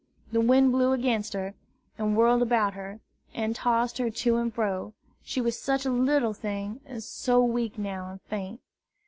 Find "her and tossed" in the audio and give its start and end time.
2.73-3.99